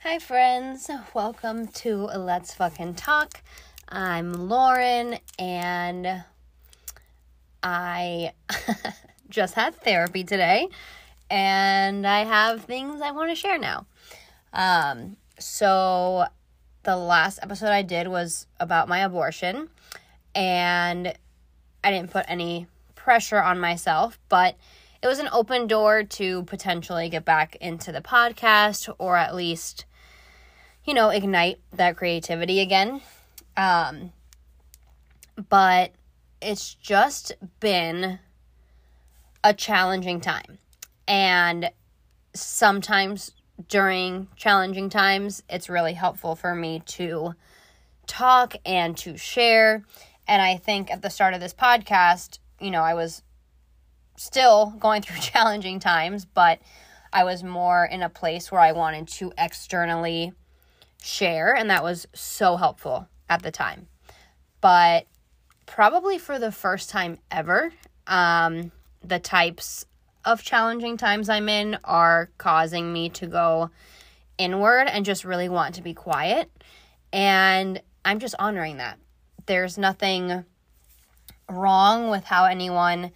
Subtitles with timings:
[0.00, 0.90] Hi, friends.
[1.12, 3.42] Welcome to Let's Fucking Talk.
[3.90, 6.22] I'm Lauren, and
[7.62, 8.32] I
[9.30, 10.68] just had therapy today,
[11.30, 13.86] and I have things I want to share now.
[14.52, 16.26] Um, so,
[16.82, 19.70] the last episode I did was about my abortion,
[20.34, 21.14] and
[21.82, 24.56] I didn't put any pressure on myself, but
[25.02, 29.86] it was an open door to potentially get back into the podcast or at least,
[30.84, 33.00] you know, ignite that creativity again.
[33.58, 34.12] Um,
[35.48, 35.90] but
[36.40, 38.20] it's just been
[39.42, 40.58] a challenging time.
[41.08, 41.70] And
[42.34, 43.32] sometimes
[43.68, 47.34] during challenging times, it's really helpful for me to
[48.06, 49.84] talk and to share.
[50.28, 53.22] And I think at the start of this podcast, you know, I was
[54.16, 56.60] still going through challenging times, but
[57.12, 60.32] I was more in a place where I wanted to externally
[61.02, 63.86] share, and that was so helpful at the time.
[64.60, 65.06] But
[65.66, 67.72] probably for the first time ever,
[68.06, 68.72] um,
[69.04, 69.86] the types
[70.24, 73.70] of challenging times I'm in are causing me to go
[74.36, 76.50] inward and just really want to be quiet.
[77.12, 78.98] And I'm just honoring that.
[79.46, 80.44] There's nothing
[81.48, 83.12] wrong with how anyone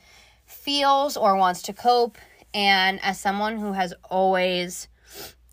[0.46, 2.18] feels or wants to cope.
[2.54, 4.88] And as someone who has always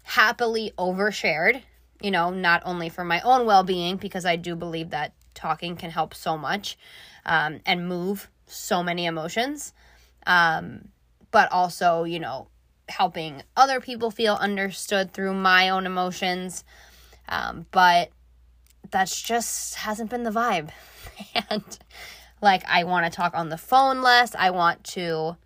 [0.04, 1.62] happily overshared,
[2.02, 5.76] you know, not only for my own well being, because I do believe that talking
[5.76, 6.78] can help so much
[7.26, 9.74] um, and move so many emotions,
[10.26, 10.90] um,
[11.32, 12.48] but also, you know,
[12.88, 16.64] helping other people feel understood through my own emotions.
[17.28, 18.10] Um, but
[18.92, 20.70] that's just hasn't been the vibe.
[21.50, 21.80] and
[22.42, 24.36] like, I want to talk on the phone less.
[24.36, 25.38] I want to.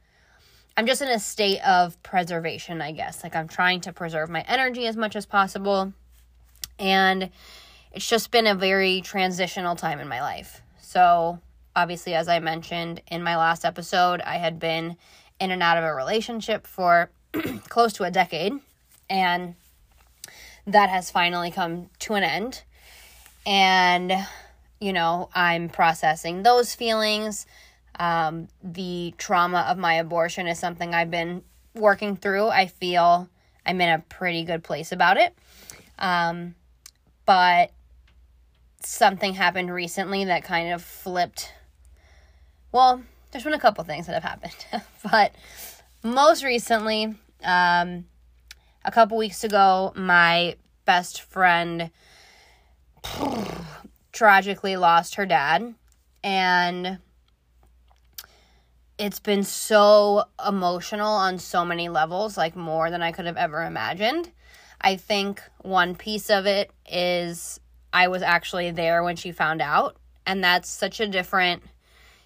[0.75, 3.23] I'm just in a state of preservation, I guess.
[3.23, 5.94] Like, I'm trying to preserve my energy as much as possible.
[6.79, 7.29] And
[7.91, 10.61] it's just been a very transitional time in my life.
[10.81, 11.39] So,
[11.75, 14.97] obviously, as I mentioned in my last episode, I had been
[15.39, 17.09] in and out of a relationship for
[17.69, 18.53] close to a decade.
[19.09, 19.56] And
[20.66, 22.63] that has finally come to an end.
[23.45, 24.13] And,
[24.79, 27.45] you know, I'm processing those feelings.
[28.00, 31.44] Um, the trauma of my abortion is something I've been
[31.75, 32.47] working through.
[32.47, 33.29] I feel
[33.66, 35.35] I'm in a pretty good place about it.
[36.00, 36.56] Um,
[37.25, 37.72] but
[38.79, 41.51] something happened recently that kind of flipped.
[42.72, 43.01] Well,
[43.31, 44.66] there's been a couple things that have happened,
[45.11, 45.33] but
[46.03, 48.06] most recently, um,
[48.85, 51.91] a couple weeks ago, my best friend
[54.12, 55.73] tragically lost her dad,
[56.23, 57.00] and
[58.97, 63.63] it's been so emotional on so many levels, like more than I could have ever
[63.63, 64.31] imagined.
[64.83, 67.59] I think one piece of it is
[67.94, 69.95] I was actually there when she found out,
[70.25, 71.63] and that's such a different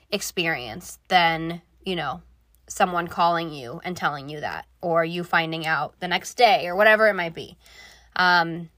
[0.10, 2.22] experience than, you know,
[2.68, 6.76] someone calling you and telling you that, or you finding out the next day, or
[6.76, 7.58] whatever it might be.
[8.16, 8.70] Um,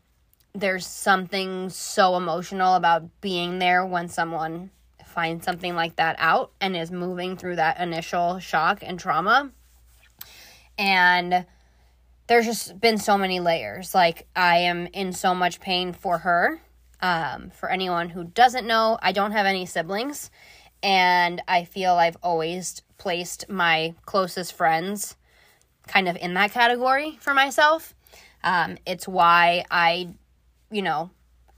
[0.53, 4.71] there's something so emotional about being there when someone
[5.05, 9.51] finds something like that out and is moving through that initial shock and trauma.
[10.77, 11.45] And
[12.29, 13.95] there's just been so many layers.
[13.95, 16.61] Like, I am in so much pain for her.
[17.01, 20.29] Um, for anyone who doesn't know, I don't have any siblings.
[20.83, 25.15] And I feel I've always placed my closest friends
[25.87, 27.95] kind of in that category for myself.
[28.43, 30.09] Um, it's why I,
[30.69, 31.09] you know,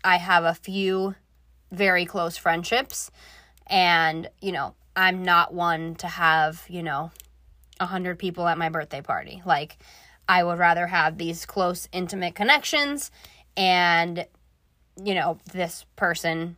[0.05, 1.15] I have a few
[1.69, 3.11] very close friendships.
[3.67, 7.11] And, you know, I'm not one to have, you know,
[7.77, 9.41] a hundred people at my birthday party.
[9.45, 9.77] Like,
[10.27, 13.11] I would rather have these close, intimate connections.
[13.57, 14.25] And,
[15.03, 16.55] you know, this person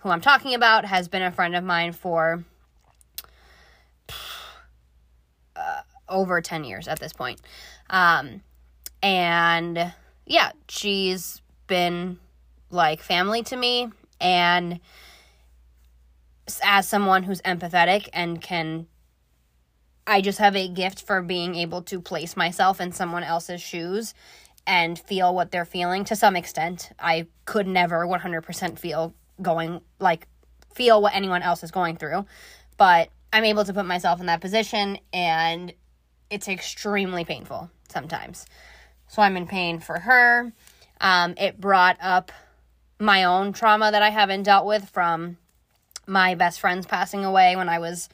[0.00, 2.44] who I'm talking about has been a friend of mine for
[5.56, 7.40] uh, over 10 years at this point.
[7.88, 8.42] Um,
[9.02, 9.92] and
[10.26, 12.18] yeah, she's been
[12.70, 13.90] like family to me.
[14.20, 14.80] And
[16.62, 18.86] as someone who's empathetic and can
[20.06, 24.14] I just have a gift for being able to place myself in someone else's shoes
[24.66, 26.90] and feel what they're feeling to some extent.
[26.98, 30.26] I could never 100% feel going like
[30.74, 32.26] feel what anyone else is going through,
[32.76, 35.72] but I'm able to put myself in that position and
[36.30, 38.46] it's extremely painful sometimes.
[39.08, 40.52] So I'm in pain for her.
[41.00, 42.32] Um, it brought up
[42.98, 45.36] my own trauma that I haven't dealt with from
[46.06, 48.08] my best friends passing away when I was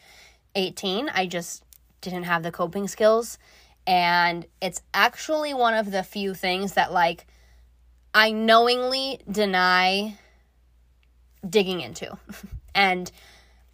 [0.55, 1.08] 18.
[1.11, 1.62] I just
[2.00, 3.39] didn't have the coping skills.
[3.87, 7.27] And it's actually one of the few things that, like,
[8.12, 10.19] I knowingly deny
[11.49, 12.19] digging into.
[12.75, 13.11] and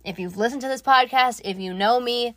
[0.04, 2.36] if you've listened to this podcast, if you know me,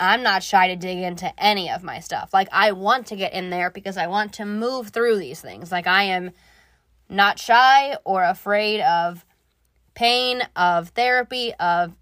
[0.00, 2.32] I'm not shy to dig into any of my stuff.
[2.32, 5.70] Like, I want to get in there because I want to move through these things.
[5.70, 6.32] Like, I am
[7.08, 9.24] not shy or afraid of
[9.94, 11.94] pain, of therapy, of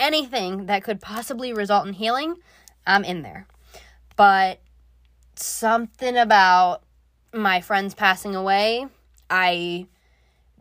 [0.00, 2.36] anything that could possibly result in healing.
[2.86, 3.46] I'm in there.
[4.16, 4.60] But
[5.36, 6.82] something about
[7.32, 8.86] my friends passing away,
[9.28, 9.86] I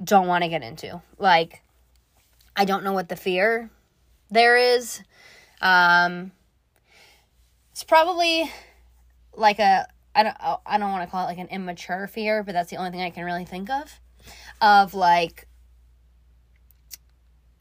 [0.04, 1.02] don't want to get into.
[1.18, 1.64] Like,
[2.56, 3.70] I don't know what the fear
[4.30, 5.02] there is.
[5.62, 6.32] Um,
[7.72, 8.52] it's probably
[9.36, 12.52] like a I don't I don't want to call it like an immature fear, but
[12.52, 14.00] that's the only thing I can really think of.
[14.62, 15.48] Of like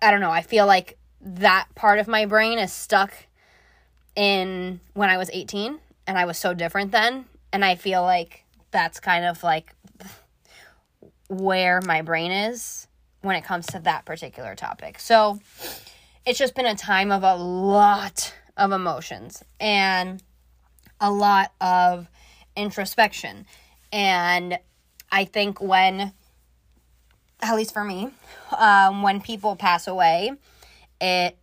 [0.03, 3.13] I don't know, I feel like that part of my brain is stuck
[4.15, 8.45] in when I was 18 and I was so different then and I feel like
[8.71, 9.75] that's kind of like
[11.29, 12.87] where my brain is
[13.21, 14.99] when it comes to that particular topic.
[14.99, 15.41] So
[16.27, 20.23] it's just been a time of a lot of emotions and
[21.01, 22.09] a lot of
[22.57, 23.47] introspection.
[23.93, 24.59] And
[25.11, 26.13] I think when,
[27.41, 28.11] at least for me,
[28.57, 30.33] um, when people pass away,
[31.01, 31.37] it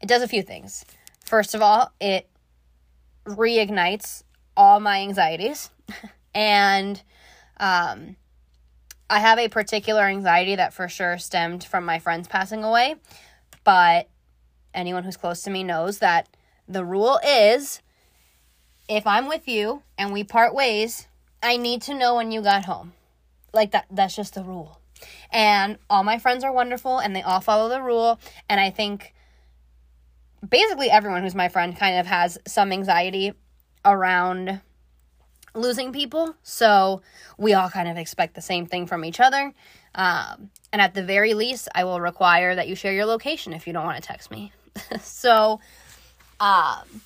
[0.00, 0.84] it does a few things.
[1.24, 2.28] First of all, it
[3.24, 4.22] reignites
[4.56, 5.70] all my anxieties,
[6.34, 7.02] and
[7.58, 8.16] um,
[9.08, 12.96] I have a particular anxiety that for sure stemmed from my friends passing away.
[13.64, 14.08] But
[14.72, 16.28] anyone who's close to me knows that
[16.68, 17.82] the rule is
[18.88, 21.06] if I'm with you and we part ways,
[21.42, 22.92] I need to know when you got home.
[23.52, 24.79] Like that that's just the rule.
[25.32, 28.18] And all my friends are wonderful and they all follow the rule
[28.48, 29.14] and I think
[30.46, 33.32] basically everyone who's my friend kind of has some anxiety
[33.84, 34.60] around
[35.54, 36.34] losing people.
[36.42, 37.02] So
[37.36, 39.52] we all kind of expect the same thing from each other.
[39.94, 43.66] Um, and at the very least, I will require that you share your location if
[43.66, 44.52] you don't want to text me.
[45.00, 45.60] so
[46.38, 47.02] um,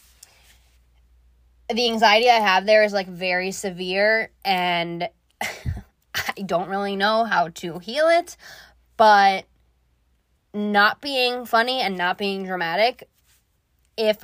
[1.72, 5.08] the anxiety I have there is like very severe and
[6.14, 8.36] I don't really know how to heal it,
[8.96, 9.44] but
[10.52, 13.08] not being funny and not being dramatic,
[13.96, 14.22] if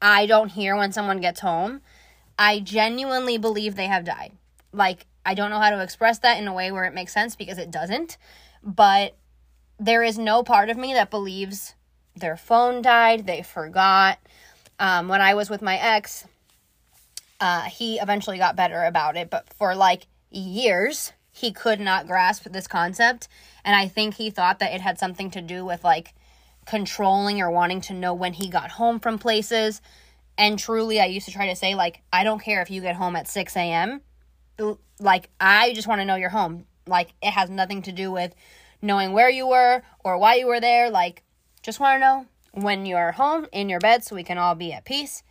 [0.00, 1.80] I don't hear when someone gets home,
[2.38, 4.32] I genuinely believe they have died.
[4.72, 7.34] Like, I don't know how to express that in a way where it makes sense
[7.34, 8.16] because it doesn't,
[8.62, 9.16] but
[9.78, 11.74] there is no part of me that believes
[12.14, 14.18] their phone died, they forgot,
[14.78, 16.24] um, when I was with my ex,
[17.40, 22.44] uh, he eventually got better about it, but for like years, he could not grasp
[22.44, 23.28] this concept.
[23.64, 26.14] And I think he thought that it had something to do with like
[26.66, 29.80] controlling or wanting to know when he got home from places.
[30.36, 32.96] And truly, I used to try to say, like, I don't care if you get
[32.96, 34.02] home at 6 a.m.
[35.00, 36.66] Like, I just want to know you're home.
[36.86, 38.34] Like, it has nothing to do with
[38.80, 40.90] knowing where you were or why you were there.
[40.90, 41.24] Like,
[41.62, 44.72] just want to know when you're home in your bed so we can all be
[44.72, 45.22] at peace.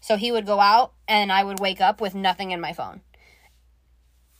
[0.00, 3.00] So he would go out and I would wake up with nothing in my phone.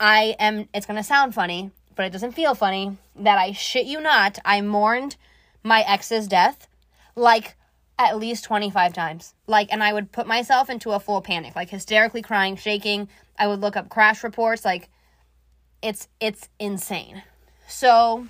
[0.02, 4.00] I am, it's to sound funny, but it doesn't feel funny that I shit you
[4.00, 5.14] not, I mourned
[5.62, 6.66] my ex's death
[7.14, 7.54] like
[8.00, 9.34] at least 25 times.
[9.46, 13.08] Like, and I would put myself into a full panic, like hysterically crying, shaking.
[13.38, 14.64] I would look up crash reports.
[14.64, 14.90] Like,
[15.82, 17.22] it's, it's insane.
[17.68, 18.26] So,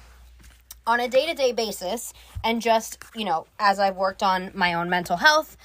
[0.86, 2.12] on a day to day basis,
[2.44, 5.56] and just, you know, as I've worked on my own mental health,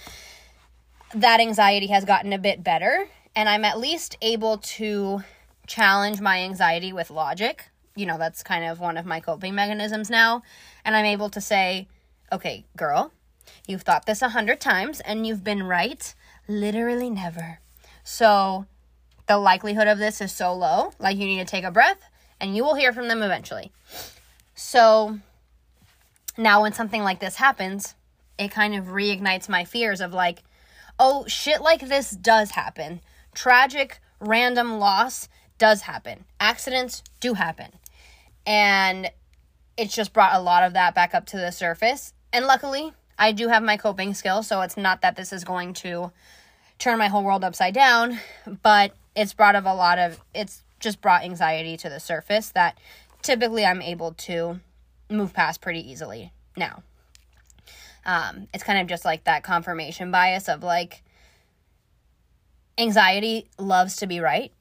[1.13, 3.09] that anxiety has gotten a bit better.
[3.35, 5.23] And I'm at least able to
[5.67, 7.69] challenge my anxiety with logic.
[7.95, 10.41] You know, that's kind of one of my coping mechanisms now.
[10.83, 11.88] And I'm able to say,
[12.31, 13.12] okay, girl,
[13.67, 16.13] you've thought this a hundred times and you've been right
[16.47, 17.59] literally never.
[18.03, 18.65] So
[19.27, 20.93] the likelihood of this is so low.
[21.00, 22.00] Like, you need to take a breath
[22.39, 23.71] and you will hear from them eventually.
[24.55, 25.19] So
[26.38, 27.95] now when something like this happens,
[28.38, 30.43] it kind of reignites my fears of like,
[31.00, 33.01] oh, shit like this does happen.
[33.33, 36.25] Tragic, random loss does happen.
[36.39, 37.71] Accidents do happen.
[38.45, 39.11] And
[39.77, 42.13] it's just brought a lot of that back up to the surface.
[42.33, 45.73] And luckily, I do have my coping skills, so it's not that this is going
[45.75, 46.11] to
[46.79, 48.19] turn my whole world upside down,
[48.61, 52.77] but it's brought of a lot of it's just brought anxiety to the surface that
[53.23, 54.59] typically I'm able to
[55.09, 56.83] move past pretty easily now.
[58.05, 61.03] Um, it's kind of just like that confirmation bias of like
[62.77, 64.51] anxiety loves to be right.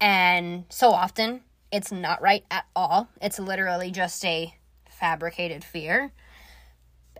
[0.00, 3.08] And so often it's not right at all.
[3.20, 4.54] It's literally just a
[4.88, 6.12] fabricated fear.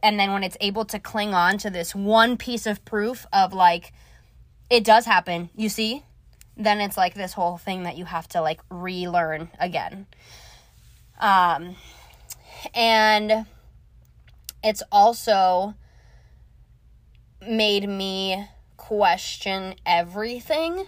[0.02, 3.52] And then when it's able to cling on to this one piece of proof of
[3.52, 3.92] like,
[4.70, 6.02] it does happen, you see,
[6.56, 10.06] then it's like this whole thing that you have to like relearn again.
[11.18, 11.76] Um,
[12.74, 13.46] and
[14.62, 15.74] it's also
[17.40, 20.86] made me question everything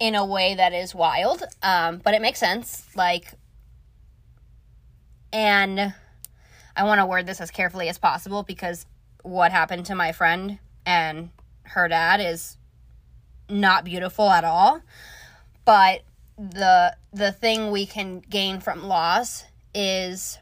[0.00, 3.32] in a way that is wild um, but it makes sense like
[5.32, 5.92] and
[6.76, 8.86] i want to word this as carefully as possible because
[9.22, 11.30] what happened to my friend and
[11.62, 12.56] her dad is
[13.48, 14.80] not beautiful at all
[15.64, 16.02] but
[16.38, 20.38] the the thing we can gain from loss is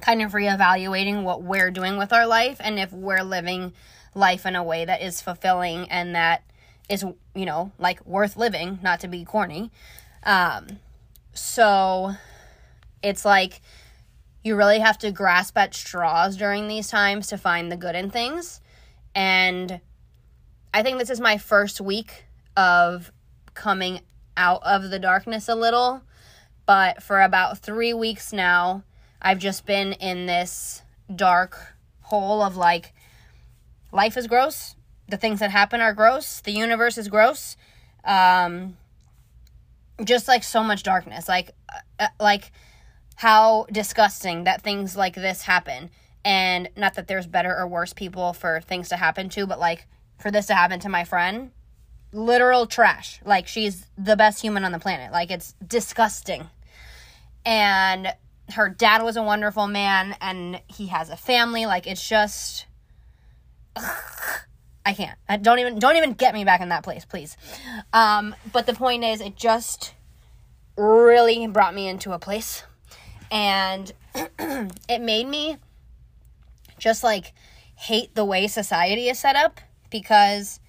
[0.00, 3.72] kind of reevaluating what we're doing with our life and if we're living
[4.14, 6.42] life in a way that is fulfilling and that
[6.88, 9.70] is you know like worth living not to be corny
[10.22, 10.66] um
[11.32, 12.12] so
[13.02, 13.60] it's like
[14.42, 18.10] you really have to grasp at straws during these times to find the good in
[18.10, 18.60] things
[19.14, 19.80] and
[20.72, 22.24] i think this is my first week
[22.56, 23.12] of
[23.54, 24.00] coming
[24.36, 26.02] out of the darkness a little
[26.66, 28.82] but for about 3 weeks now
[29.26, 30.82] I've just been in this
[31.14, 32.94] dark hole of like,
[33.90, 34.75] life is gross.
[35.08, 36.40] The things that happen are gross.
[36.40, 37.56] The universe is gross.
[38.04, 38.76] Um,
[40.04, 41.28] just like so much darkness.
[41.28, 41.52] Like,
[41.98, 42.52] uh, like
[43.16, 45.90] how disgusting that things like this happen.
[46.24, 49.86] And not that there's better or worse people for things to happen to, but like
[50.18, 51.52] for this to happen to my friend,
[52.12, 53.20] literal trash.
[53.24, 55.12] Like she's the best human on the planet.
[55.12, 56.48] Like it's disgusting.
[57.44, 58.12] And
[58.50, 62.66] her dad was a wonderful man and he has a family like it's just
[63.74, 64.40] ugh,
[64.86, 65.18] i can't.
[65.28, 67.36] I don't even don't even get me back in that place please.
[67.92, 69.94] Um but the point is it just
[70.76, 72.62] really brought me into a place.
[73.30, 75.58] And it made me
[76.78, 77.34] just like
[77.74, 80.60] hate the way society is set up because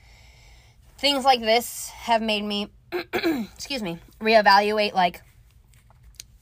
[0.98, 5.22] things like this have made me excuse me reevaluate like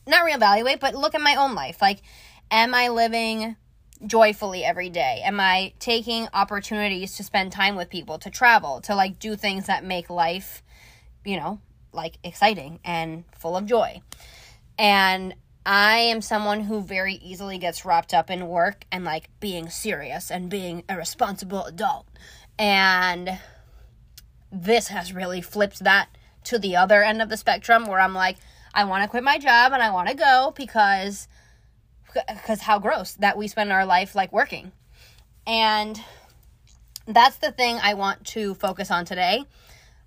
[0.07, 1.81] not reevaluate, but look at my own life.
[1.81, 2.01] Like,
[2.51, 3.55] am I living
[4.05, 5.21] joyfully every day?
[5.23, 9.67] Am I taking opportunities to spend time with people, to travel, to like do things
[9.67, 10.63] that make life,
[11.23, 11.59] you know,
[11.91, 14.01] like exciting and full of joy?
[14.77, 15.35] And
[15.65, 20.29] I am someone who very easily gets wrapped up in work and like being serious
[20.29, 22.07] and being a responsible adult.
[22.59, 23.39] And
[24.51, 26.09] this has really flipped that
[26.45, 28.37] to the other end of the spectrum where I'm like,
[28.73, 31.27] I want to quit my job and I want to go because
[32.27, 34.71] because how gross that we spend our life like working.
[35.45, 35.99] And
[37.07, 39.45] that's the thing I want to focus on today.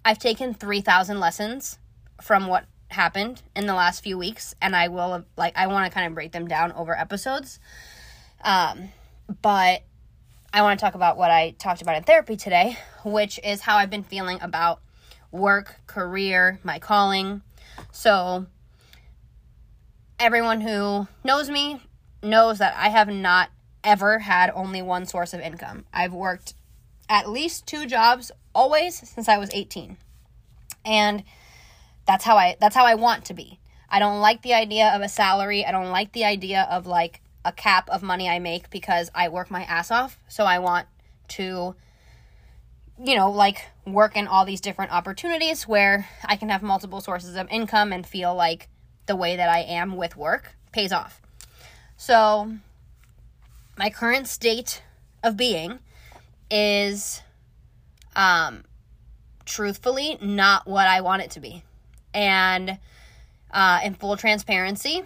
[0.04, 1.78] I've taken 3,000 lessons
[2.20, 5.94] from what happened in the last few weeks and I will like I want to
[5.94, 7.60] kind of break them down over episodes.
[8.42, 8.88] Um
[9.42, 9.82] but
[10.52, 13.76] I want to talk about what I talked about in therapy today, which is how
[13.76, 14.80] I've been feeling about
[15.30, 17.42] work, career, my calling.
[17.92, 18.46] So,
[20.18, 21.80] everyone who knows me
[22.22, 23.50] knows that I have not
[23.84, 25.84] ever had only one source of income.
[25.92, 26.54] I've worked
[27.08, 29.96] at least two jobs always since I was 18.
[30.84, 31.24] And
[32.06, 33.58] that's how I that's how I want to be.
[33.90, 35.64] I don't like the idea of a salary.
[35.64, 39.28] I don't like the idea of like a cap of money I make because I
[39.28, 40.18] work my ass off.
[40.28, 40.86] So I want
[41.28, 41.74] to
[43.02, 47.36] you know, like work in all these different opportunities where I can have multiple sources
[47.36, 48.68] of income and feel like
[49.06, 51.22] the way that I am with work pays off.
[52.00, 52.52] So,
[53.76, 54.82] my current state
[55.24, 55.80] of being
[56.48, 57.20] is
[58.14, 58.64] um
[59.44, 61.64] truthfully not what I want it to be.
[62.14, 62.78] And
[63.50, 65.02] uh in full transparency,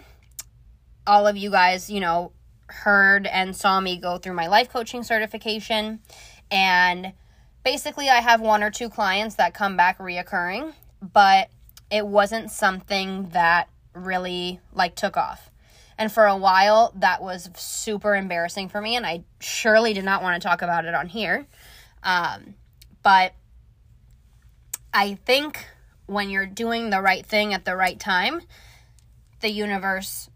[1.07, 2.31] all of you guys, you know,
[2.67, 5.99] heard and saw me go through my life coaching certification
[6.51, 7.13] and
[7.65, 11.49] basically I have one or two clients that come back reoccurring, but
[11.89, 15.49] it wasn't something that really like took off.
[16.03, 20.21] And for a while, that was super embarrassing for me, and I surely did not
[20.21, 21.47] want to talk about it on here.
[22.03, 22.55] Um,
[23.03, 23.33] but
[24.93, 25.65] I think
[26.05, 28.41] when you're doing the right thing at the right time,
[29.39, 30.29] the universe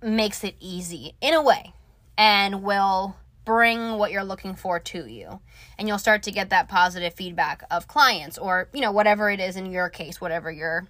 [0.00, 1.74] makes it easy in a way
[2.16, 5.40] and will bring what you're looking for to you.
[5.76, 9.40] And you'll start to get that positive feedback of clients or, you know, whatever it
[9.40, 10.88] is in your case, whatever your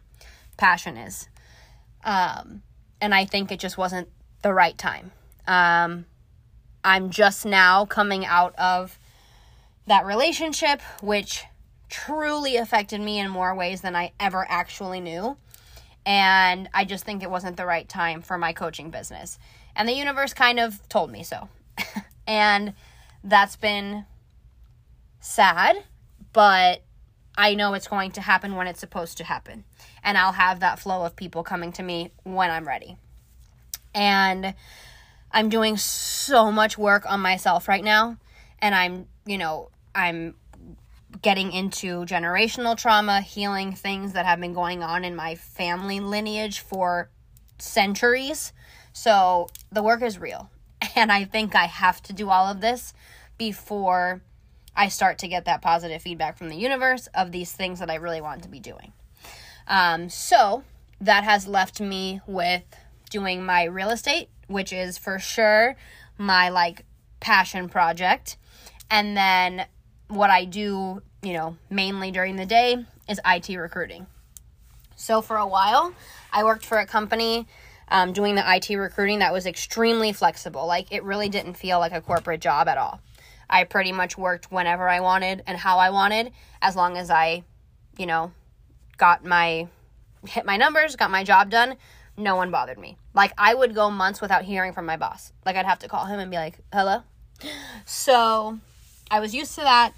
[0.57, 1.29] passion is.
[2.05, 2.62] Um,
[3.00, 4.09] and I think it just wasn't
[4.42, 5.12] the right time.
[5.47, 6.07] Um,
[6.85, 8.99] I'm just now coming out of
[9.87, 11.45] that relationship, which
[11.88, 15.37] truly affected me in more ways than I ever actually knew.
[16.07, 19.38] And I just think it wasn't the right time for my coaching business.
[19.76, 21.49] And the universe kind of told me so.
[22.26, 22.75] and
[23.23, 24.07] that's been
[25.21, 25.85] sad,
[26.33, 26.83] but
[27.37, 29.64] I know it's going to happen when it's supposed to happen.
[30.02, 32.97] And I'll have that flow of people coming to me when I'm ready.
[33.95, 34.54] And
[35.33, 38.16] I'm doing so much work on myself right now.
[38.61, 40.35] And I'm, you know, I'm
[41.23, 46.61] getting into generational trauma, healing things that have been going on in my family lineage
[46.61, 47.11] for
[47.59, 48.52] centuries.
[48.92, 50.50] So the work is real.
[50.97, 52.95] And I think I have to do all of this
[53.37, 54.23] before
[54.75, 57.97] I start to get that positive feedback from the universe of these things that I
[57.97, 58.92] really want to be doing.
[59.67, 60.64] Um, so
[61.00, 62.64] that has left me with
[63.11, 65.76] doing my real estate, which is for sure
[66.19, 66.85] my like
[67.21, 68.37] passion project.
[68.90, 69.67] And then
[70.09, 74.07] what I do, you know, mainly during the day is IT recruiting.
[74.97, 75.95] So for a while,
[76.33, 77.47] I worked for a company
[77.88, 80.67] um, doing the IT recruiting that was extremely flexible.
[80.67, 83.00] Like it really didn't feel like a corporate job at all.
[83.49, 87.43] I pretty much worked whenever I wanted and how I wanted, as long as I,
[87.99, 88.31] you know,
[89.00, 89.66] got my
[90.26, 91.76] hit my numbers, got my job done.
[92.16, 92.99] No one bothered me.
[93.14, 95.33] Like I would go months without hearing from my boss.
[95.47, 97.02] Like I'd have to call him and be like, "Hello."
[97.87, 98.59] So
[99.11, 99.92] I was used to that.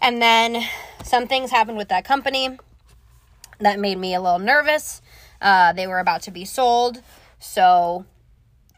[0.00, 0.64] And then
[1.02, 2.56] some things happened with that company
[3.58, 5.02] that made me a little nervous.
[5.42, 7.02] Uh, they were about to be sold.
[7.38, 8.06] So,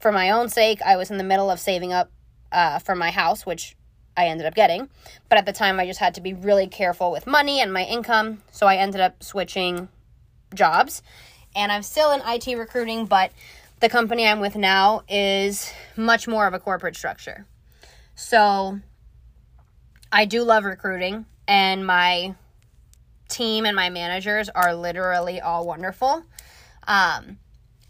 [0.01, 2.11] for my own sake, I was in the middle of saving up
[2.51, 3.77] uh, for my house, which
[4.17, 4.89] I ended up getting.
[5.29, 7.85] But at the time, I just had to be really careful with money and my
[7.85, 8.43] income.
[8.51, 9.89] So, I ended up switching
[10.55, 11.03] jobs.
[11.55, 13.31] And I'm still in IT recruiting, but
[13.81, 17.47] the company I'm with now is much more of a corporate structure.
[18.15, 18.81] So,
[20.11, 22.35] I do love recruiting, and my
[23.29, 26.23] team and my managers are literally all wonderful.
[26.87, 27.39] Um,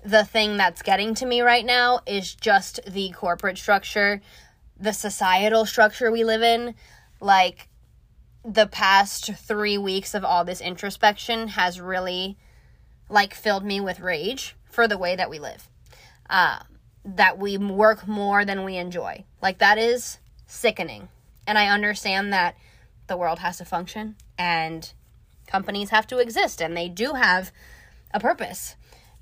[0.04, 4.20] the thing that's getting to me right now is just the corporate structure,
[4.82, 6.74] the societal structure we live in.
[7.20, 7.68] Like,
[8.44, 12.36] the past three weeks of all this introspection has really,
[13.08, 15.68] like, filled me with rage for the way that we live.
[16.28, 16.58] Uh,
[17.04, 19.24] that we work more than we enjoy.
[19.40, 21.08] Like, that is sickening.
[21.46, 22.56] And I understand that
[23.06, 24.92] the world has to function and
[25.46, 27.52] companies have to exist and they do have
[28.12, 28.76] a purpose.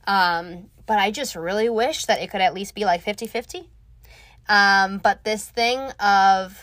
[0.06, 3.68] Um, but I just really wish that it could at least be like 50 50.
[4.50, 6.62] Um, but this thing of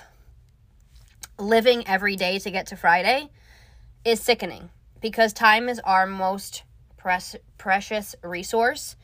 [1.39, 3.29] living every day to get to Friday
[4.05, 4.69] is sickening
[5.01, 6.63] because time is our most
[6.97, 8.95] pres- precious resource.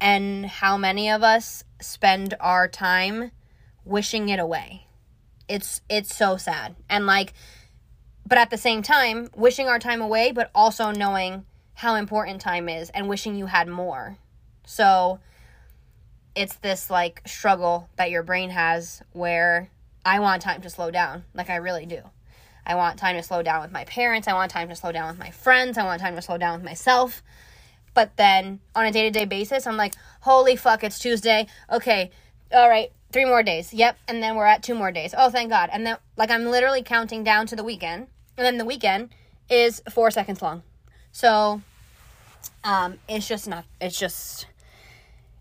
[0.00, 3.32] And how many of us spend our time
[3.84, 4.86] wishing it away?
[5.52, 7.34] it's it's so sad and like
[8.26, 12.68] but at the same time wishing our time away but also knowing how important time
[12.68, 14.16] is and wishing you had more
[14.64, 15.18] so
[16.34, 19.68] it's this like struggle that your brain has where
[20.04, 22.00] i want time to slow down like i really do
[22.66, 25.08] i want time to slow down with my parents i want time to slow down
[25.08, 27.22] with my friends i want time to slow down with myself
[27.94, 32.10] but then on a day-to-day basis i'm like holy fuck it's tuesday okay
[32.52, 33.74] all right Three more days.
[33.74, 33.98] Yep.
[34.08, 35.14] And then we're at two more days.
[35.16, 35.68] Oh, thank God.
[35.70, 38.06] And then, like, I'm literally counting down to the weekend.
[38.38, 39.10] And then the weekend
[39.50, 40.62] is four seconds long.
[41.12, 41.60] So,
[42.64, 44.46] um, it's just not, it's just,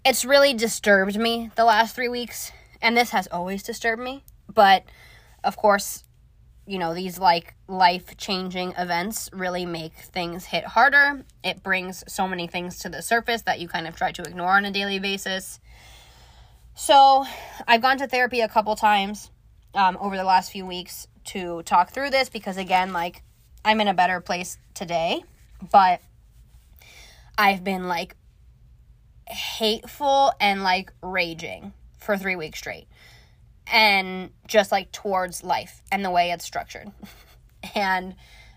[0.04, 2.52] it's really disturbed me the last three weeks.
[2.82, 4.24] And this has always disturbed me.
[4.52, 4.84] But,
[5.44, 6.04] of course,
[6.66, 11.24] you know, these like life changing events really make things hit harder.
[11.44, 14.52] It brings so many things to the surface that you kind of try to ignore
[14.52, 15.60] on a daily basis.
[16.74, 17.26] So,
[17.68, 19.30] I've gone to therapy a couple times
[19.76, 23.24] um, over the last few weeks to talk through this because, again, like,
[23.64, 25.24] I'm in a better place today,
[25.72, 26.02] but
[27.38, 28.16] I've been like
[29.28, 32.88] hateful and like raging for three weeks straight.
[33.68, 36.92] And just like towards life and the way it's structured.
[37.76, 38.16] and,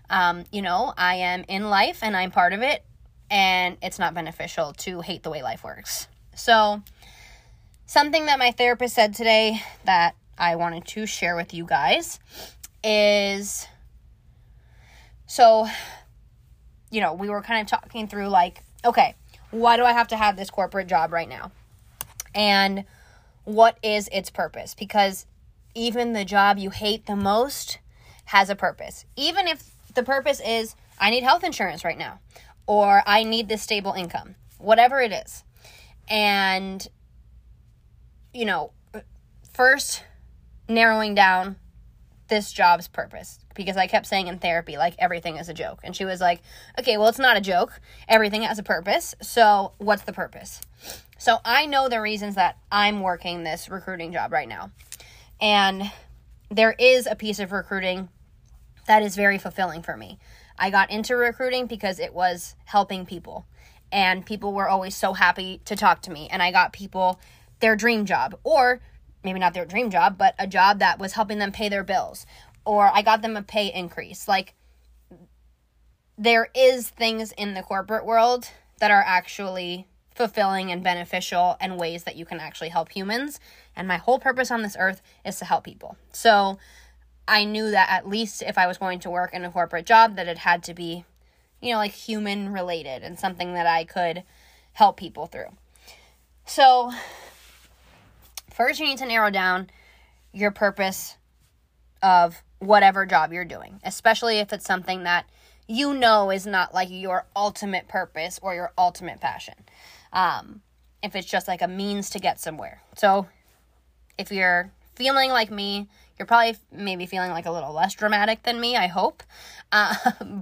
[0.09, 2.83] um, you know, I am in life and I'm part of it,
[3.29, 6.07] and it's not beneficial to hate the way life works.
[6.35, 6.81] So,
[7.87, 12.19] Something that my therapist said today that I wanted to share with you guys
[12.83, 13.67] is
[15.27, 15.67] so,
[16.89, 19.13] you know, we were kind of talking through like, okay,
[19.51, 21.51] why do I have to have this corporate job right now?
[22.33, 22.85] And
[23.43, 24.75] what is its purpose?
[24.75, 25.25] Because
[25.73, 27.79] even the job you hate the most
[28.25, 29.05] has a purpose.
[29.15, 32.19] Even if the purpose is, I need health insurance right now,
[32.67, 35.43] or I need this stable income, whatever it is.
[36.07, 36.87] and
[38.33, 38.71] you know,
[39.53, 40.03] first
[40.67, 41.55] narrowing down
[42.27, 45.79] this job's purpose because I kept saying in therapy, like, everything is a joke.
[45.83, 46.41] And she was like,
[46.79, 47.79] okay, well, it's not a joke.
[48.07, 49.15] Everything has a purpose.
[49.21, 50.61] So, what's the purpose?
[51.17, 54.71] So, I know the reasons that I'm working this recruiting job right now.
[55.39, 55.91] And
[56.49, 58.09] there is a piece of recruiting
[58.87, 60.19] that is very fulfilling for me.
[60.57, 63.45] I got into recruiting because it was helping people.
[63.91, 66.27] And people were always so happy to talk to me.
[66.31, 67.19] And I got people
[67.59, 68.81] their dream job, or
[69.25, 72.25] maybe not their dream job, but a job that was helping them pay their bills,
[72.63, 74.27] or I got them a pay increase.
[74.27, 74.53] Like,
[76.17, 82.05] there is things in the corporate world that are actually fulfilling and beneficial and ways
[82.05, 83.39] that you can actually help humans.
[83.75, 85.97] And my whole purpose on this earth is to help people.
[86.13, 86.57] So
[87.27, 90.15] I knew that at least if I was going to work in a corporate job,
[90.15, 91.03] that it had to be,
[91.61, 94.23] you know, like human related and something that I could
[94.73, 95.49] help people through.
[96.45, 96.93] So
[98.55, 99.69] first you need to narrow down
[100.33, 101.17] your purpose
[102.01, 105.29] of whatever job you're doing, especially if it's something that
[105.67, 109.55] you know is not like your ultimate purpose or your ultimate passion.
[110.13, 110.61] Um,
[111.03, 112.81] if it's just like a means to get somewhere.
[112.95, 113.27] So
[114.17, 115.87] if you're feeling like me,
[116.17, 119.23] you're probably maybe feeling like a little less dramatic than me, I hope.
[119.71, 119.95] Uh,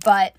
[0.03, 0.35] but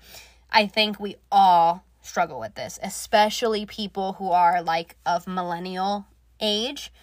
[0.51, 6.05] I think we all struggle with this, especially people who are like of millennial
[6.39, 6.93] age.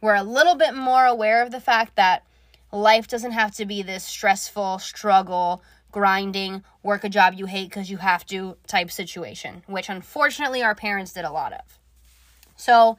[0.00, 2.24] We're a little bit more aware of the fact that
[2.72, 7.90] life doesn't have to be this stressful struggle, grinding, work a job you hate because
[7.90, 11.78] you have to type situation, which unfortunately our parents did a lot of.
[12.56, 12.96] So,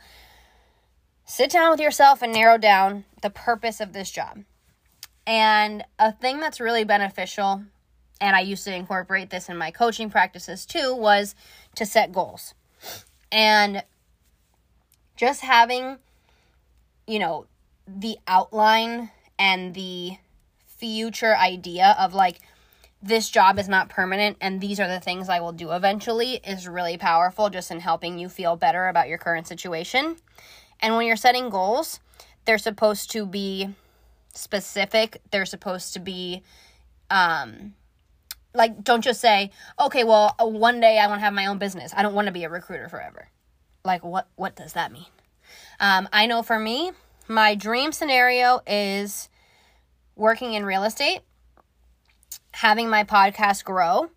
[1.25, 4.43] sit down with yourself and narrow down the purpose of this job.
[5.25, 7.63] And a thing that's really beneficial,
[8.19, 11.35] and I used to incorporate this in my coaching practices too, was
[11.75, 12.53] to set goals.
[13.31, 13.83] And
[15.15, 15.99] just having,
[17.11, 17.45] you know,
[17.85, 20.13] the outline and the
[20.65, 22.39] future idea of like,
[23.03, 26.69] this job is not permanent and these are the things I will do eventually is
[26.69, 30.15] really powerful just in helping you feel better about your current situation.
[30.79, 31.99] And when you're setting goals,
[32.45, 33.75] they're supposed to be
[34.33, 35.21] specific.
[35.31, 36.43] They're supposed to be
[37.09, 37.73] um
[38.53, 41.93] like don't just say, "Okay, well, one day I want to have my own business.
[41.95, 43.29] I don't want to be a recruiter forever."
[43.83, 45.05] Like what what does that mean?
[45.81, 46.93] Um I know for me,
[47.27, 49.27] my dream scenario is
[50.15, 51.21] working in real estate,
[52.53, 54.11] having my podcast grow,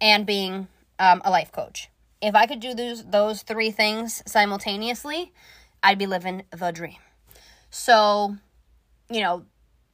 [0.00, 1.90] and being um, a life coach.
[2.20, 5.32] If I could do those those three things simultaneously,
[5.82, 6.98] I'd be living the dream.
[7.70, 8.36] So,
[9.10, 9.44] you know,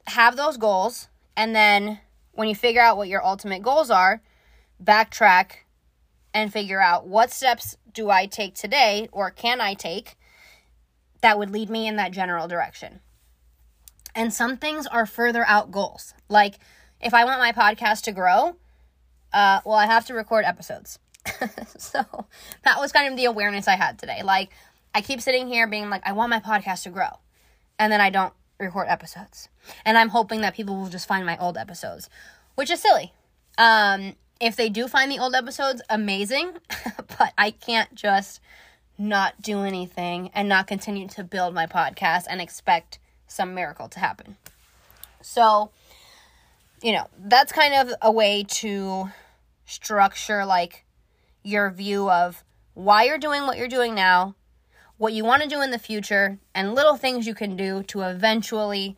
[0.07, 1.99] have those goals, and then
[2.33, 4.21] when you figure out what your ultimate goals are,
[4.83, 5.63] backtrack
[6.33, 10.15] and figure out what steps do I take today or can I take
[11.21, 13.01] that would lead me in that general direction.
[14.15, 16.13] And some things are further out goals.
[16.27, 16.55] Like
[16.99, 18.55] if I want my podcast to grow,
[19.33, 20.99] uh, well, I have to record episodes.
[21.77, 22.03] so
[22.63, 24.21] that was kind of the awareness I had today.
[24.23, 24.49] Like
[24.93, 27.19] I keep sitting here being like, I want my podcast to grow.
[27.77, 29.49] And then I don't record episodes.
[29.85, 32.09] And I'm hoping that people will just find my old episodes,
[32.55, 33.13] which is silly.
[33.57, 36.53] Um, if they do find the old episodes, amazing.
[37.17, 38.41] but I can't just
[38.99, 43.99] not do anything and not continue to build my podcast and expect some miracle to
[43.99, 44.35] happen.
[45.21, 45.71] So,
[46.83, 49.09] you know, that's kind of a way to
[49.65, 50.85] structure like
[51.43, 54.35] your view of why you're doing what you're doing now,
[54.97, 58.01] what you want to do in the future, and little things you can do to
[58.01, 58.97] eventually,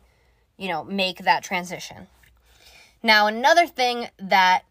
[0.56, 2.08] you know, make that transition.
[3.02, 4.62] Now, another thing that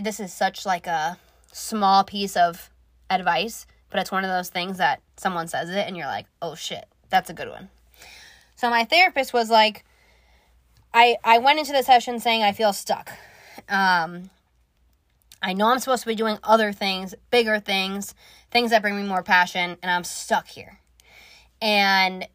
[0.00, 1.18] this is such like a
[1.52, 2.70] small piece of
[3.08, 6.54] advice, but it's one of those things that someone says it and you're like, "Oh
[6.54, 7.68] shit, that's a good one."
[8.56, 9.84] So my therapist was like,
[10.94, 13.10] I I went into the session saying I feel stuck.
[13.68, 14.30] Um,
[15.42, 18.14] I know I'm supposed to be doing other things, bigger things,
[18.50, 20.80] things that bring me more passion, and I'm stuck here.
[21.60, 22.26] And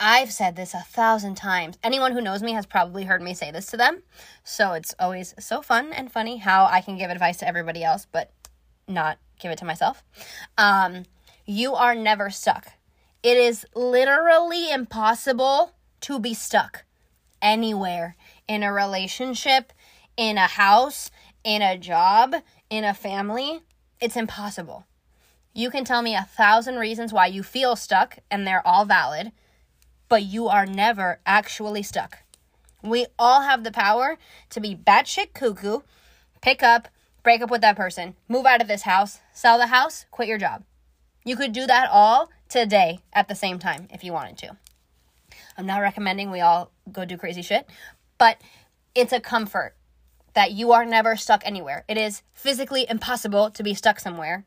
[0.00, 1.78] I've said this a thousand times.
[1.82, 4.02] Anyone who knows me has probably heard me say this to them.
[4.42, 8.06] So it's always so fun and funny how I can give advice to everybody else,
[8.10, 8.32] but
[8.88, 10.02] not give it to myself.
[10.56, 11.04] Um,
[11.46, 12.68] you are never stuck.
[13.22, 16.84] It is literally impossible to be stuck
[17.40, 18.16] anywhere
[18.46, 19.72] in a relationship,
[20.16, 21.10] in a house,
[21.42, 22.34] in a job,
[22.70, 23.60] in a family.
[24.00, 24.86] It's impossible.
[25.52, 29.32] You can tell me a thousand reasons why you feel stuck, and they're all valid,
[30.08, 32.18] but you are never actually stuck.
[32.82, 34.18] We all have the power
[34.50, 35.80] to be batshit cuckoo,
[36.42, 36.88] pick up,
[37.24, 40.38] break up with that person, move out of this house, sell the house, quit your
[40.38, 40.62] job.
[41.24, 44.56] You could do that all today at the same time if you wanted to.
[45.56, 47.66] I'm not recommending we all go do crazy shit,
[48.18, 48.40] but
[48.94, 49.74] it's a comfort
[50.34, 51.84] that you are never stuck anywhere.
[51.88, 54.44] It is physically impossible to be stuck somewhere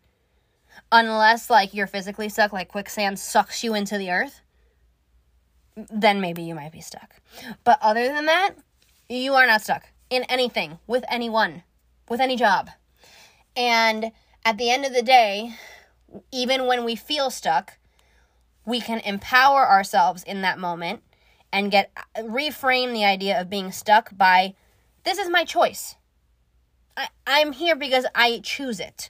[0.91, 4.41] unless like you're physically stuck like quicksand sucks you into the earth.
[5.75, 7.15] Then maybe you might be stuck.
[7.63, 8.55] But other than that,
[9.09, 11.63] you are not stuck in anything with anyone,
[12.09, 12.69] with any job.
[13.55, 14.11] And
[14.45, 15.55] at the end of the day,
[16.31, 17.77] even when we feel stuck,
[18.65, 21.01] we can empower ourselves in that moment
[21.51, 24.55] and get reframe the idea of being stuck by
[25.03, 25.95] this is my choice.
[26.97, 29.09] I, I'm here because I choose it.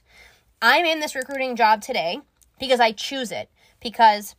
[0.62, 2.20] I'm in this recruiting job today
[2.58, 4.34] because I choose it, because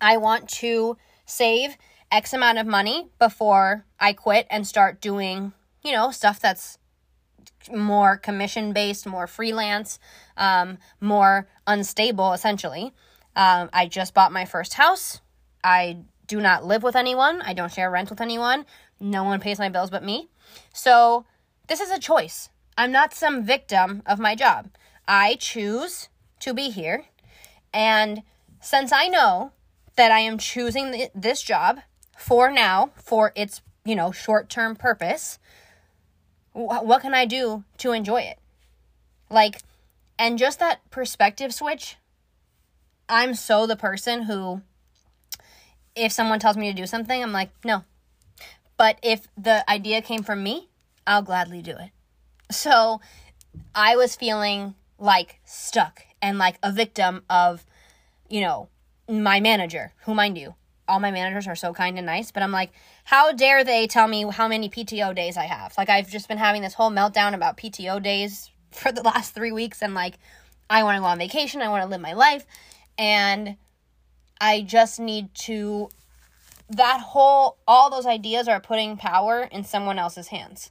[0.00, 1.76] I want to save
[2.10, 6.78] X amount of money before I quit and start doing, you know, stuff that's
[7.72, 9.98] more commission based, more freelance,
[10.36, 12.92] um, more unstable, essentially.
[13.36, 15.20] Um, I just bought my first house.
[15.62, 17.42] I do not live with anyone.
[17.42, 18.66] I don't share rent with anyone.
[19.00, 20.28] No one pays my bills but me.
[20.72, 21.24] So
[21.68, 22.48] this is a choice.
[22.76, 24.70] I'm not some victim of my job.
[25.06, 26.08] I choose
[26.40, 27.06] to be here.
[27.72, 28.22] And
[28.60, 29.52] since I know
[29.96, 31.80] that I am choosing th- this job
[32.16, 35.38] for now, for its, you know, short term purpose,
[36.54, 38.38] what can I do to enjoy it?
[39.28, 39.60] Like,
[40.18, 41.96] and just that perspective switch,
[43.08, 44.62] I'm so the person who,
[45.94, 47.84] if someone tells me to do something, I'm like, no.
[48.76, 50.68] But if the idea came from me,
[51.06, 51.90] I'll gladly do it.
[52.50, 53.00] So
[53.74, 57.66] I was feeling like stuck and like a victim of,
[58.28, 58.68] you know,
[59.08, 60.54] my manager, who mind you,
[60.88, 62.72] all my managers are so kind and nice, but I'm like,
[63.04, 65.74] how dare they tell me how many PTO days I have?
[65.76, 69.52] Like, I've just been having this whole meltdown about PTO days for the last three
[69.52, 70.14] weeks, and like,
[70.68, 72.46] I want to go on vacation, I want to live my life,
[72.98, 73.56] and
[74.40, 75.90] I just need to.
[76.70, 80.70] That whole, all those ideas are putting power in someone else's hands.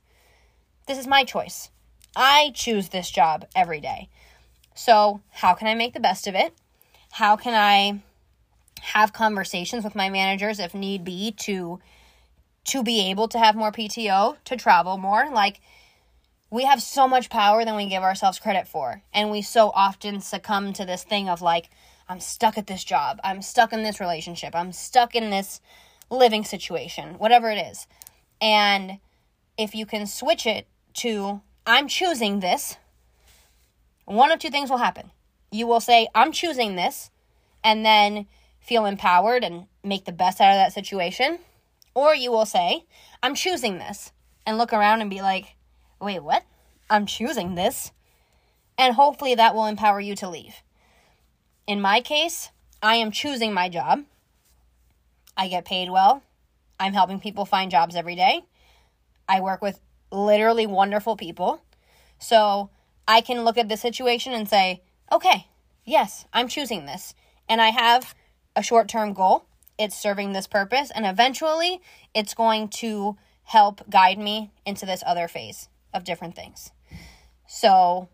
[0.87, 1.69] This is my choice.
[2.15, 4.09] I choose this job every day.
[4.73, 6.55] So, how can I make the best of it?
[7.11, 8.01] How can I
[8.81, 11.79] have conversations with my managers if need be to
[12.65, 15.29] to be able to have more PTO, to travel more?
[15.31, 15.61] Like
[16.49, 19.01] we have so much power than we give ourselves credit for.
[19.13, 21.69] And we so often succumb to this thing of like
[22.07, 23.19] I'm stuck at this job.
[23.23, 24.55] I'm stuck in this relationship.
[24.55, 25.61] I'm stuck in this
[26.09, 27.87] living situation, whatever it is.
[28.41, 28.99] And
[29.57, 32.77] if you can switch it to I'm choosing this,
[34.05, 35.11] one of two things will happen.
[35.51, 37.09] You will say, I'm choosing this,
[37.63, 38.27] and then
[38.59, 41.39] feel empowered and make the best out of that situation.
[41.95, 42.85] Or you will say,
[43.21, 44.11] I'm choosing this,
[44.45, 45.55] and look around and be like,
[46.01, 46.43] wait, what?
[46.89, 47.91] I'm choosing this.
[48.77, 50.55] And hopefully that will empower you to leave.
[51.67, 52.49] In my case,
[52.81, 54.03] I am choosing my job.
[55.37, 56.23] I get paid well.
[56.79, 58.43] I'm helping people find jobs every day.
[59.29, 59.79] I work with
[60.11, 61.61] literally wonderful people.
[62.19, 62.69] So
[63.07, 65.47] I can look at the situation and say, okay,
[65.85, 67.13] yes, I'm choosing this.
[67.47, 68.15] And I have
[68.55, 69.45] a short term goal.
[69.77, 70.91] It's serving this purpose.
[70.93, 71.81] And eventually,
[72.13, 76.71] it's going to help guide me into this other phase of different things.
[77.47, 78.09] So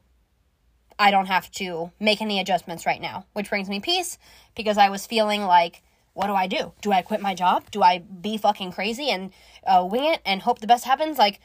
[0.98, 4.17] I don't have to make any adjustments right now, which brings me peace
[4.56, 5.82] because I was feeling like,
[6.13, 6.74] what do I do?
[6.82, 7.72] Do I quit my job?
[7.72, 9.32] Do I be fucking crazy and
[9.65, 11.17] uh, wing it and hope the best happens?
[11.17, 11.39] Like,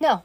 [0.00, 0.22] no,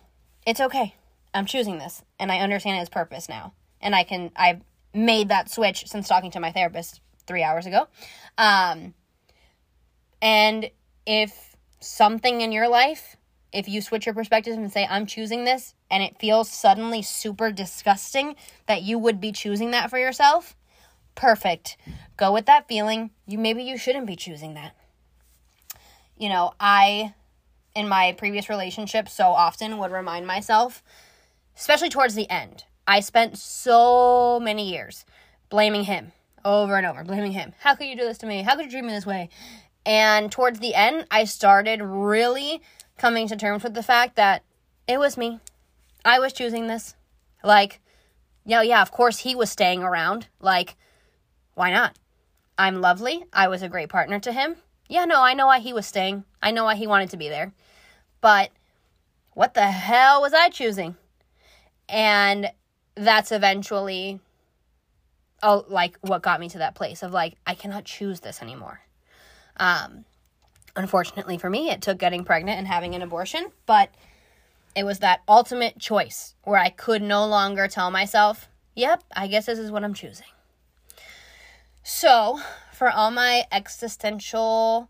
[0.48, 0.96] it's okay.
[1.34, 3.54] I'm choosing this and I understand its purpose now.
[3.82, 4.62] And I can, I've
[4.94, 7.88] made that switch since talking to my therapist three hours ago.
[8.38, 8.94] Um,
[10.22, 10.70] and
[11.06, 13.16] if something in your life,
[13.54, 17.52] if you switch your perspective and say, I'm choosing this, and it feels suddenly super
[17.52, 18.36] disgusting
[18.68, 20.56] that you would be choosing that for yourself,
[21.16, 21.78] perfect.
[22.18, 23.12] Go with that feeling.
[23.26, 24.76] You maybe you shouldn't be choosing that.
[26.18, 27.14] You know, I
[27.76, 30.82] in my previous relationship so often would remind myself,
[31.58, 32.64] especially towards the end.
[32.88, 35.06] I spent so many years
[35.50, 37.54] blaming him over and over, blaming him.
[37.60, 38.44] How could you do this to me?
[38.44, 39.30] How could you treat me this way?
[39.86, 42.62] And towards the end, I started really
[42.98, 44.44] coming to terms with the fact that
[44.88, 45.40] it was me.
[46.04, 46.96] I was choosing this.
[47.44, 47.82] Like,
[48.46, 50.28] yeah, yeah, of course he was staying around.
[50.40, 50.76] Like,
[51.54, 51.98] why not?
[52.58, 53.26] I'm lovely.
[53.34, 54.56] I was a great partner to him.
[54.88, 56.24] Yeah, no, I know why he was staying.
[56.42, 57.54] I know why he wanted to be there.
[58.22, 58.52] But
[59.34, 60.96] what the hell was I choosing?
[61.90, 62.50] And
[62.96, 64.20] that's eventually
[65.44, 68.80] oh like what got me to that place of like I cannot choose this anymore.
[69.58, 70.06] Um
[70.76, 73.90] unfortunately for me, it took getting pregnant and having an abortion, but
[74.76, 79.46] it was that ultimate choice where I could no longer tell myself, "Yep, I guess
[79.46, 80.28] this is what I'm choosing."
[81.84, 82.42] So,
[82.74, 84.90] for all my existential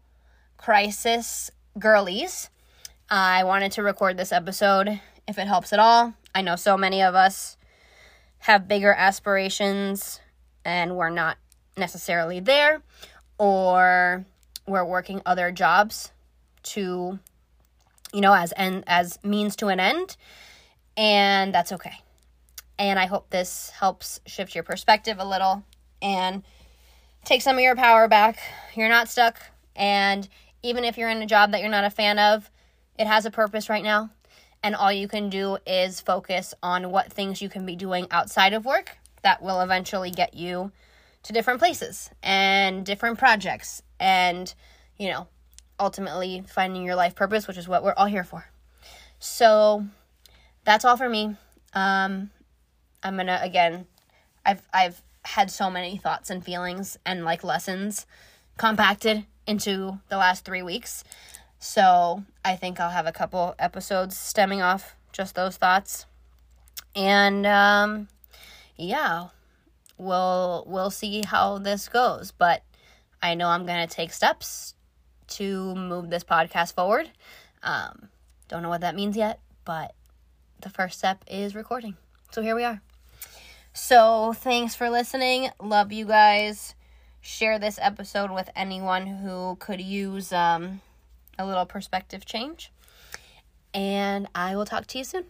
[0.57, 2.49] crisis girlies,
[3.09, 6.13] I wanted to record this episode if it helps at all.
[6.33, 7.57] I know so many of us
[8.39, 10.19] have bigger aspirations
[10.63, 11.37] and we're not
[11.77, 12.81] necessarily there,
[13.37, 14.25] or
[14.67, 16.11] we're working other jobs
[16.63, 17.19] to,
[18.13, 20.17] you know, as end as means to an end,
[20.97, 21.93] and that's okay.
[22.77, 25.63] And I hope this helps shift your perspective a little
[26.01, 26.43] and
[27.23, 28.39] take some of your power back.
[28.75, 29.39] You're not stuck,
[29.75, 30.27] and
[30.63, 32.49] even if you're in a job that you're not a fan of,
[32.97, 34.09] it has a purpose right now.
[34.63, 38.53] And all you can do is focus on what things you can be doing outside
[38.53, 40.71] of work that will eventually get you
[41.25, 44.53] to different places and different projects and,
[44.95, 45.27] you know,
[45.79, 48.45] ultimately finding your life purpose, which is what we're all here for.
[49.17, 49.85] So
[50.65, 51.35] that's all for me.
[51.73, 52.29] Um,
[53.03, 53.87] I'm gonna again,
[54.45, 58.05] I've I've had so many thoughts and feelings and like lessons
[58.57, 61.03] compacted into the last three weeks.
[61.57, 66.05] So I think I'll have a couple episodes stemming off just those thoughts.
[66.95, 68.09] And um,
[68.77, 69.29] yeah,
[69.97, 72.31] we'll we'll see how this goes.
[72.31, 72.63] But
[73.21, 74.75] I know I'm gonna take steps
[75.27, 77.09] to move this podcast forward.
[77.63, 78.09] Um,
[78.47, 79.93] don't know what that means yet, but
[80.61, 81.95] the first step is recording.
[82.31, 82.81] So here we are.
[83.73, 85.49] So thanks for listening.
[85.59, 86.75] Love you guys.
[87.21, 90.81] Share this episode with anyone who could use um,
[91.39, 92.71] a little perspective change.
[93.73, 95.25] And I will talk to you soon.